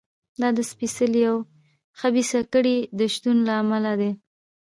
[0.41, 1.37] دا د سپېڅلې او
[1.99, 4.11] خبیثه کړۍ د شتون له امله دی.